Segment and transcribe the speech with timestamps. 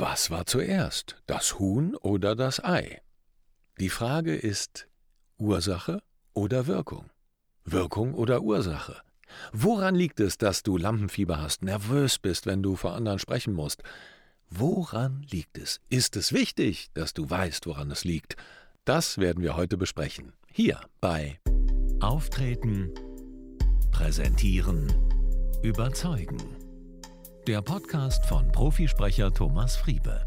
[0.00, 3.02] Was war zuerst, das Huhn oder das Ei?
[3.80, 4.86] Die Frage ist
[5.38, 7.10] Ursache oder Wirkung?
[7.64, 9.02] Wirkung oder Ursache?
[9.52, 13.82] Woran liegt es, dass du Lampenfieber hast, nervös bist, wenn du vor anderen sprechen musst?
[14.48, 15.80] Woran liegt es?
[15.88, 18.36] Ist es wichtig, dass du weißt, woran es liegt?
[18.84, 20.32] Das werden wir heute besprechen.
[20.52, 21.40] Hier bei
[21.98, 22.94] Auftreten,
[23.90, 24.86] Präsentieren,
[25.64, 26.57] Überzeugen.
[27.48, 30.26] Der Podcast von Profisprecher Thomas Friebe.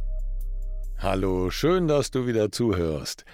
[0.98, 3.26] Hallo, schön, dass du wieder zuhörst.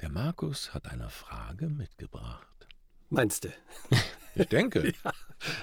[0.00, 2.68] Der Markus hat eine Frage mitgebracht.
[3.08, 3.48] Meinst du?
[4.36, 4.92] Ich denke.
[5.04, 5.12] ja,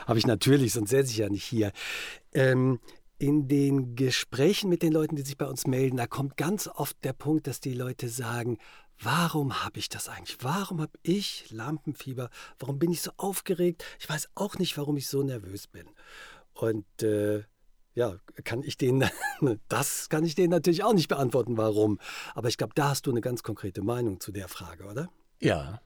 [0.05, 1.71] Habe ich natürlich, sonst säße ich ja nicht hier.
[2.33, 2.81] Ähm,
[3.17, 7.01] in den Gesprächen mit den Leuten, die sich bei uns melden, da kommt ganz oft
[7.05, 8.57] der Punkt, dass die Leute sagen,
[9.01, 10.39] warum habe ich das eigentlich?
[10.41, 12.29] Warum habe ich Lampenfieber?
[12.59, 13.85] Warum bin ich so aufgeregt?
[14.01, 15.87] Ich weiß auch nicht, warum ich so nervös bin.
[16.53, 17.45] Und äh,
[17.99, 19.09] ja, kann ich denen,
[19.67, 21.99] das kann ich denen natürlich auch nicht beantworten, warum.
[22.33, 25.09] Aber ich glaube, da hast du eine ganz konkrete Meinung zu der Frage, oder?
[25.41, 25.81] Ja,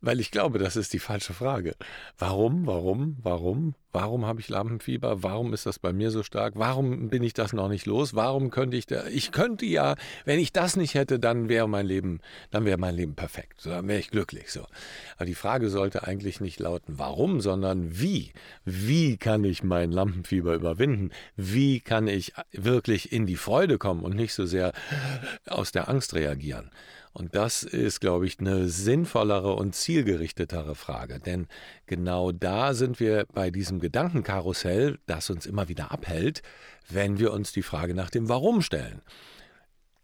[0.00, 1.74] weil ich glaube, das ist die falsche Frage.
[2.18, 5.22] Warum, warum, warum, warum habe ich Lampenfieber?
[5.22, 6.54] Warum ist das bei mir so stark?
[6.56, 8.14] Warum bin ich das noch nicht los?
[8.14, 11.86] Warum könnte ich da, ich könnte ja, wenn ich das nicht hätte, dann wäre mein
[11.86, 13.60] Leben, dann wäre mein Leben perfekt.
[13.60, 14.66] So, dann wäre ich glücklich, so.
[15.16, 18.32] Aber die Frage sollte eigentlich nicht lauten, warum, sondern wie?
[18.64, 21.10] Wie kann ich mein Lampenfieber überwinden?
[21.36, 24.72] Wie kann ich wirklich in die Freude kommen und nicht so sehr
[25.46, 26.70] aus der Angst reagieren?
[27.12, 31.20] Und das ist, glaube ich, eine sinnvollere und zielgerichtetere Frage.
[31.20, 31.46] Denn
[31.86, 36.42] genau da sind wir bei diesem Gedankenkarussell, das uns immer wieder abhält,
[36.88, 39.02] wenn wir uns die Frage nach dem Warum stellen.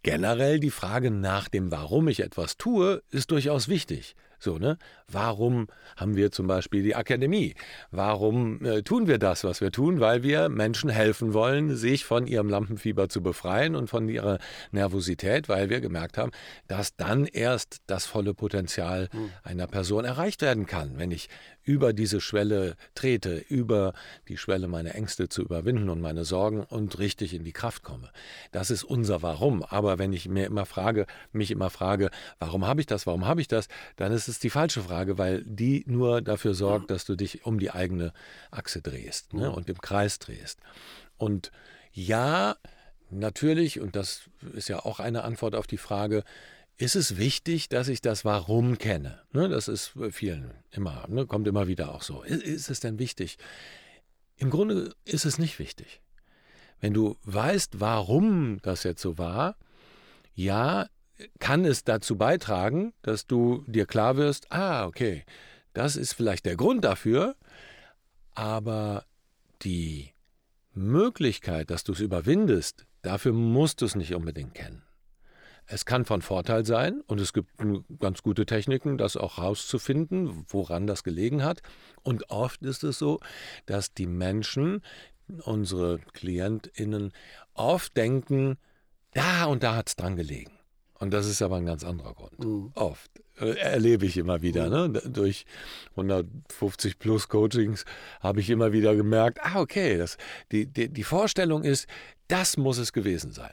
[0.02, 4.14] Generell die Frage nach dem Warum ich etwas tue, ist durchaus wichtig.
[4.38, 4.78] So, ne?
[5.10, 7.54] Warum haben wir zum Beispiel die Akademie?
[7.90, 10.00] Warum äh, tun wir das, was wir tun?
[10.00, 14.38] Weil wir Menschen helfen wollen, sich von ihrem Lampenfieber zu befreien und von ihrer
[14.70, 16.30] Nervosität, weil wir gemerkt haben,
[16.68, 19.30] dass dann erst das volle Potenzial hm.
[19.42, 21.28] einer Person erreicht werden kann, wenn ich
[21.68, 23.92] über diese Schwelle trete, über
[24.26, 28.10] die Schwelle meine Ängste zu überwinden und meine Sorgen und richtig in die Kraft komme.
[28.52, 29.62] Das ist unser Warum.
[29.62, 32.08] Aber wenn ich mir immer frage, mich immer frage,
[32.38, 35.44] warum habe ich das, warum habe ich das, dann ist es die falsche Frage, weil
[35.44, 38.14] die nur dafür sorgt, dass du dich um die eigene
[38.50, 40.60] Achse drehst ne, und im Kreis drehst.
[41.18, 41.52] Und
[41.92, 42.56] ja,
[43.10, 44.22] natürlich, und das
[44.54, 46.24] ist ja auch eine Antwort auf die Frage,
[46.78, 49.20] ist es wichtig, dass ich das Warum kenne.
[49.32, 52.22] Ne, das ist vielen immer, ne, kommt immer wieder auch so.
[52.22, 53.36] Ist, ist es denn wichtig?
[54.36, 56.00] Im Grunde ist es nicht wichtig.
[56.80, 59.56] Wenn du weißt, warum das jetzt so war,
[60.34, 60.88] ja,
[61.40, 65.24] kann es dazu beitragen, dass du dir klar wirst, ah, okay,
[65.72, 67.34] das ist vielleicht der Grund dafür,
[68.34, 69.04] aber
[69.62, 70.12] die
[70.74, 74.82] Möglichkeit, dass du es überwindest, dafür musst du es nicht unbedingt kennen.
[75.70, 77.50] Es kann von Vorteil sein und es gibt
[78.00, 81.60] ganz gute Techniken, das auch herauszufinden, woran das gelegen hat.
[82.02, 83.20] Und oft ist es so,
[83.66, 84.82] dass die Menschen,
[85.44, 87.12] unsere KlientInnen,
[87.52, 88.56] oft denken,
[89.12, 90.52] da und da hat es dran gelegen.
[90.94, 92.42] Und das ist aber ein ganz anderer Grund.
[92.42, 92.72] Mhm.
[92.74, 93.10] Oft.
[93.38, 94.66] Äh, erlebe ich immer wieder.
[94.66, 94.92] Mhm.
[94.92, 95.02] Ne?
[95.06, 95.44] Durch
[95.90, 97.84] 150 plus Coachings
[98.20, 100.16] habe ich immer wieder gemerkt, ah, okay, das,
[100.50, 101.86] die, die, die Vorstellung ist,
[102.26, 103.52] das muss es gewesen sein.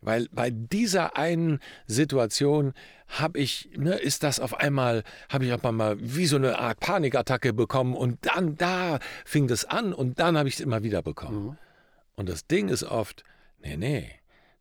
[0.00, 2.72] Weil bei dieser einen Situation
[3.08, 6.78] habe ich, ne, ist das auf einmal, habe ich auf einmal wie so eine Art
[6.80, 11.02] Panikattacke bekommen und dann da fing das an und dann habe ich es immer wieder
[11.02, 11.44] bekommen.
[11.44, 11.56] Mhm.
[12.16, 13.24] Und das Ding ist oft,
[13.60, 14.10] nee, nee,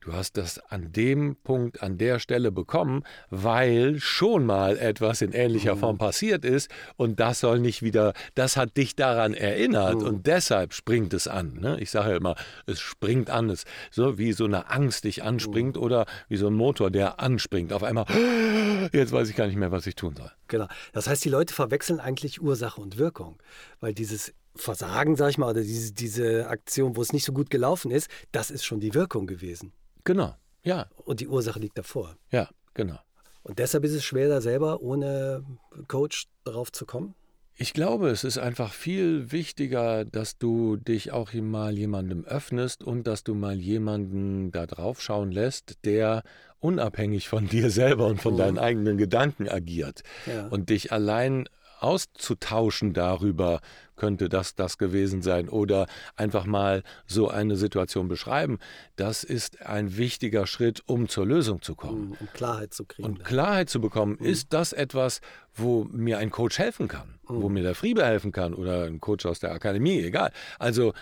[0.07, 5.33] Du hast das an dem Punkt, an der Stelle bekommen, weil schon mal etwas in
[5.33, 5.79] ähnlicher mhm.
[5.79, 10.07] Form passiert ist und das soll nicht wieder, das hat dich daran erinnert mhm.
[10.07, 11.55] und deshalb springt es an.
[11.59, 11.77] Ne?
[11.81, 12.35] Ich sage ja immer,
[12.67, 15.81] es springt an, es so wie so eine Angst dich anspringt mhm.
[15.81, 17.73] oder wie so ein Motor, der anspringt.
[17.73, 18.05] Auf einmal,
[18.93, 20.31] jetzt weiß ich gar nicht mehr, was ich tun soll.
[20.47, 20.67] Genau.
[20.93, 23.39] Das heißt, die Leute verwechseln eigentlich Ursache und Wirkung,
[23.81, 27.49] weil dieses Versagen, sag ich mal, oder diese, diese Aktion, wo es nicht so gut
[27.49, 29.73] gelaufen ist, das ist schon die Wirkung gewesen.
[30.07, 30.33] Genau,
[30.63, 30.87] ja.
[31.03, 32.15] Und die Ursache liegt davor.
[32.31, 32.97] Ja, genau.
[33.43, 35.43] Und deshalb ist es schwer, da selber ohne
[35.89, 37.13] Coach drauf zu kommen?
[37.57, 43.05] Ich glaube, es ist einfach viel wichtiger, dass du dich auch mal jemandem öffnest und
[43.05, 46.23] dass du mal jemanden da drauf schauen lässt, der
[46.59, 48.37] unabhängig von dir selber und von mhm.
[48.37, 50.47] deinen eigenen Gedanken agiert ja.
[50.47, 53.61] und dich allein auszutauschen darüber,
[53.95, 58.59] könnte das das gewesen sein oder einfach mal so eine Situation beschreiben,
[58.95, 62.15] das ist ein wichtiger Schritt, um zur Lösung zu kommen.
[62.19, 63.07] Um Klarheit zu kriegen.
[63.07, 64.25] Und Klarheit zu bekommen, mhm.
[64.25, 65.21] ist das etwas,
[65.55, 67.41] wo mir ein Coach helfen kann, mhm.
[67.41, 70.31] wo mir der Friebe helfen kann oder ein Coach aus der Akademie, egal.
[70.59, 70.93] Also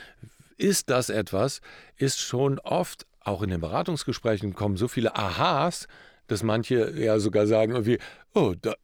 [0.58, 1.62] ist das etwas,
[1.98, 5.88] ist schon oft auch in den Beratungsgesprächen kommen so viele Aha's,
[6.28, 8.00] dass manche ja sogar sagen irgendwie,
[8.34, 8.76] oh, da,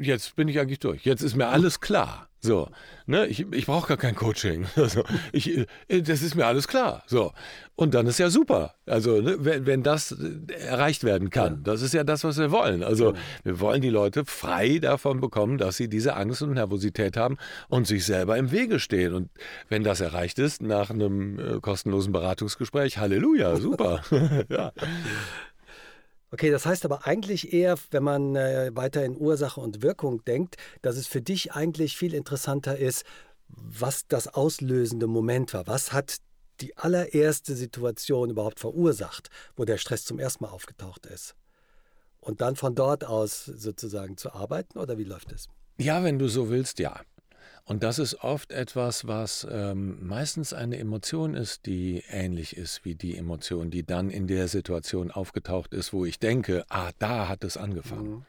[0.00, 2.28] jetzt bin ich eigentlich durch, jetzt ist mir alles klar.
[2.44, 2.68] So,
[3.06, 4.66] ne, ich, ich brauche gar kein Coaching.
[4.76, 7.04] Also, ich, äh, das ist mir alles klar.
[7.06, 7.32] So.
[7.76, 8.74] Und dann ist ja super.
[8.84, 12.50] Also, ne, wenn, wenn das äh, erreicht werden kann, das ist ja das, was wir
[12.50, 12.82] wollen.
[12.82, 13.14] Also,
[13.44, 17.38] wir wollen die Leute frei davon bekommen, dass sie diese Angst und Nervosität haben
[17.68, 19.14] und sich selber im Wege stehen.
[19.14, 19.30] Und
[19.68, 24.02] wenn das erreicht ist, nach einem äh, kostenlosen Beratungsgespräch, Halleluja, super.
[24.48, 24.72] ja.
[26.32, 30.56] Okay, das heißt aber eigentlich eher, wenn man äh, weiter in Ursache und Wirkung denkt,
[30.80, 33.04] dass es für dich eigentlich viel interessanter ist,
[33.48, 35.66] was das auslösende Moment war.
[35.66, 36.16] Was hat
[36.62, 41.34] die allererste Situation überhaupt verursacht, wo der Stress zum ersten Mal aufgetaucht ist?
[42.18, 45.48] Und dann von dort aus sozusagen zu arbeiten oder wie läuft es?
[45.78, 46.98] Ja, wenn du so willst, ja.
[47.64, 52.96] Und das ist oft etwas, was ähm, meistens eine Emotion ist, die ähnlich ist wie
[52.96, 57.44] die Emotion, die dann in der Situation aufgetaucht ist, wo ich denke, ah, da hat
[57.44, 58.10] es angefangen.
[58.10, 58.26] Mhm.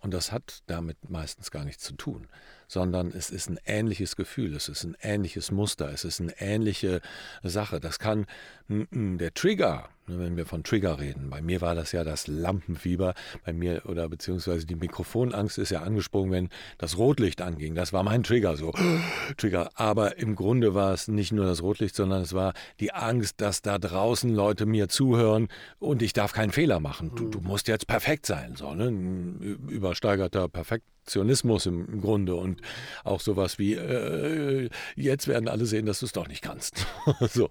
[0.00, 2.28] Und das hat damit meistens gar nichts zu tun,
[2.68, 7.00] sondern es ist ein ähnliches Gefühl, es ist ein ähnliches Muster, es ist eine ähnliche
[7.42, 7.80] Sache.
[7.80, 8.26] Das kann
[8.68, 11.30] der Trigger, wenn wir von Trigger reden.
[11.30, 13.14] Bei mir war das ja das Lampenfieber,
[13.44, 16.48] bei mir oder beziehungsweise die Mikrofonangst ist ja angesprungen, wenn
[16.78, 17.74] das Rotlicht anging.
[17.74, 18.72] Das war mein Trigger so.
[19.36, 19.70] Trigger.
[19.74, 23.62] Aber im Grunde war es nicht nur das Rotlicht, sondern es war die Angst, dass
[23.62, 25.48] da draußen Leute mir zuhören
[25.78, 27.12] und ich darf keinen Fehler machen.
[27.14, 28.56] Du, du musst jetzt perfekt sein.
[28.56, 28.88] So, ne?
[28.88, 32.60] Ein übersteigerter Perfektionismus im Grunde und
[33.04, 36.86] auch sowas wie, äh, jetzt werden alle sehen, dass du es doch nicht kannst.
[37.20, 37.48] so.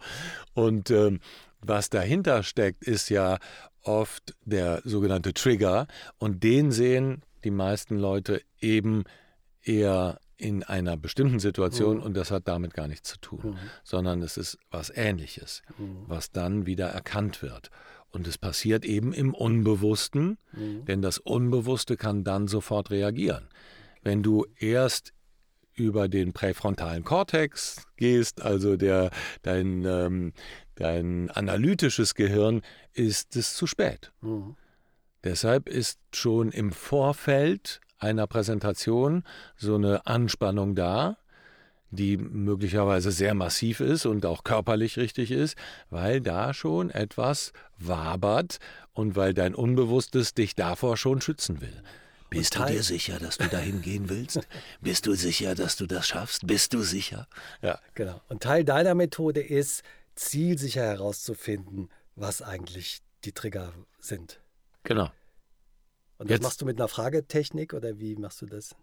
[0.53, 1.19] Und ähm,
[1.65, 3.37] was dahinter steckt, ist ja
[3.81, 5.87] oft der sogenannte Trigger
[6.17, 9.03] und den sehen die meisten Leute eben
[9.61, 12.03] eher in einer bestimmten Situation mhm.
[12.03, 13.57] und das hat damit gar nichts zu tun, mhm.
[13.83, 16.03] sondern es ist was Ähnliches, mhm.
[16.07, 17.69] was dann wieder erkannt wird.
[18.09, 20.85] Und es passiert eben im Unbewussten, mhm.
[20.85, 23.47] denn das Unbewusste kann dann sofort reagieren.
[24.01, 25.13] Wenn du erst
[25.75, 29.09] über den präfrontalen Kortex gehst, also der,
[29.41, 30.33] dein, ähm,
[30.75, 32.61] dein analytisches Gehirn,
[32.93, 34.11] ist es zu spät.
[34.21, 34.55] Mhm.
[35.23, 39.23] Deshalb ist schon im Vorfeld einer Präsentation
[39.55, 41.17] so eine Anspannung da,
[41.91, 45.55] die möglicherweise sehr massiv ist und auch körperlich richtig ist,
[45.89, 48.59] weil da schon etwas wabert
[48.93, 51.83] und weil dein Unbewusstes dich davor schon schützen will.
[52.29, 54.39] Bist du dir sicher, dass du dahin gehen willst?
[54.81, 56.47] Bist du sicher, dass du das schaffst?
[56.47, 57.27] Bist du sicher?
[57.61, 58.21] Ja, genau.
[58.27, 59.83] Und Teil deiner Methode ist,
[60.15, 64.41] zielsicher herauszufinden, was eigentlich die Trigger sind.
[64.83, 65.09] Genau.
[66.17, 66.43] Und das Jetzt.
[66.43, 68.75] machst du mit einer Fragetechnik oder wie machst du das?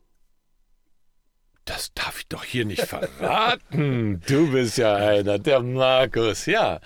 [1.65, 4.21] Das darf ich doch hier nicht verraten.
[4.29, 6.47] du bist ja einer, der Markus.
[6.47, 6.81] Ja,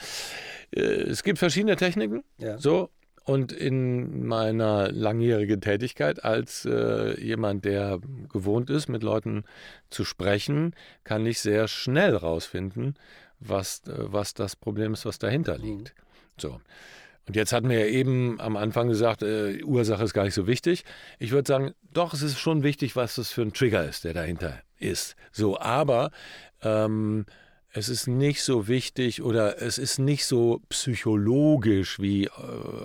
[0.70, 2.25] äh, es gibt verschiedene Techniken.
[2.38, 2.58] Ja.
[2.58, 2.91] So.
[3.25, 7.99] Und in meiner langjährigen Tätigkeit als äh, jemand, der
[8.31, 9.44] gewohnt ist, mit Leuten
[9.88, 10.75] zu sprechen,
[11.05, 12.96] kann ich sehr schnell rausfinden,
[13.41, 15.65] was, äh, was das Problem ist, was dahinter mhm.
[15.65, 15.95] liegt.
[16.39, 16.61] So.
[17.27, 20.47] Und jetzt hatten wir ja eben am Anfang gesagt, äh, Ursache ist gar nicht so
[20.47, 20.85] wichtig.
[21.19, 24.13] Ich würde sagen, doch, es ist schon wichtig, was das für ein Trigger ist, der
[24.13, 25.17] dahinter ist.
[25.33, 26.11] So, aber
[26.63, 27.25] ähm,
[27.76, 32.31] es ist nicht so wichtig oder es ist nicht so psychologisch, wie äh,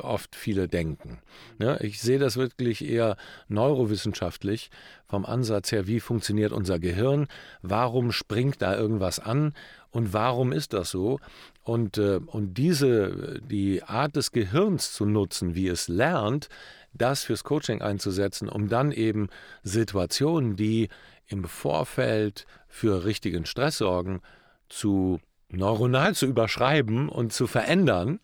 [0.02, 1.20] oft viele denken.
[1.60, 1.78] Ne?
[1.82, 3.16] Ich sehe das wirklich eher
[3.48, 4.72] neurowissenschaftlich
[5.06, 7.28] vom Ansatz her, wie funktioniert unser Gehirn,
[7.62, 9.54] warum springt da irgendwas an
[9.92, 11.20] und warum ist das so?
[11.64, 16.50] Und, äh, und diese, die Art des Gehirns zu nutzen, wie es lernt,
[16.94, 19.30] das fürs Coaching einzusetzen, um dann eben
[19.62, 20.90] Situationen, die
[21.28, 24.22] im Vorfeld für richtigen Stress sorgen,
[24.70, 28.20] zu neuronal zu überschreiben und zu verändern,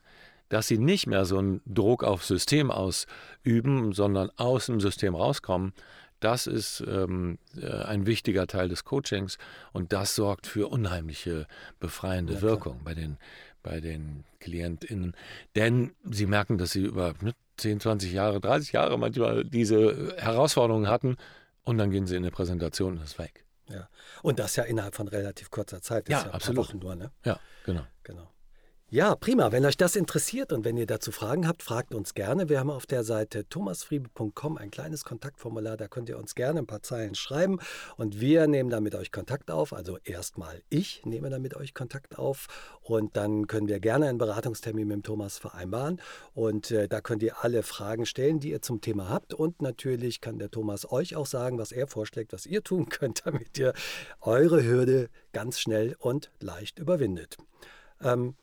[0.50, 5.74] dass sie nicht mehr so einen Druck aufs System ausüben, sondern aus dem System rauskommen,
[6.20, 9.38] das ist ähm, äh, ein wichtiger Teil des Coachings
[9.74, 11.46] und das sorgt für unheimliche
[11.80, 13.18] befreiende ja, Wirkung bei den,
[13.62, 15.16] bei den KlientInnen.
[15.56, 17.14] Denn sie merken, dass sie über
[17.58, 21.18] 10, 20 Jahre, 30 Jahre manchmal diese Herausforderungen hatten
[21.64, 23.45] und dann gehen sie in eine Präsentation und ist weg.
[23.70, 23.90] Ja.
[24.22, 26.08] Und das ja innerhalb von relativ kurzer Zeit.
[26.10, 26.70] Das ja, ja absolut.
[26.70, 27.12] Wochen nur, ne?
[27.24, 27.86] Ja, genau.
[28.04, 28.32] Genau.
[28.96, 29.52] Ja, prima.
[29.52, 32.48] Wenn euch das interessiert und wenn ihr dazu Fragen habt, fragt uns gerne.
[32.48, 35.76] Wir haben auf der Seite thomasfriebe.com ein kleines Kontaktformular.
[35.76, 37.60] Da könnt ihr uns gerne ein paar Zeilen schreiben
[37.98, 39.74] und wir nehmen da mit euch Kontakt auf.
[39.74, 42.48] Also erstmal ich nehme da mit euch Kontakt auf
[42.84, 46.00] und dann können wir gerne einen Beratungstermin mit dem Thomas vereinbaren.
[46.34, 49.34] Und äh, da könnt ihr alle Fragen stellen, die ihr zum Thema habt.
[49.34, 53.26] Und natürlich kann der Thomas euch auch sagen, was er vorschlägt, was ihr tun könnt,
[53.26, 53.74] damit ihr
[54.22, 57.36] eure Hürde ganz schnell und leicht überwindet.
[58.02, 58.36] Ähm,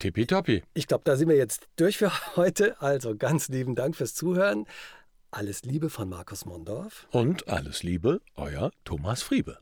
[0.00, 0.62] Tippitoppi.
[0.74, 2.80] Ich glaube, da sind wir jetzt durch für heute.
[2.82, 4.66] Also ganz lieben Dank fürs Zuhören.
[5.30, 7.06] Alles Liebe von Markus Mondorf.
[7.12, 9.58] Und alles Liebe, euer Thomas Friebe.